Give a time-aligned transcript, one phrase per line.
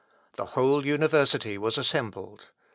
[0.35, 2.47] The whole university was assembled.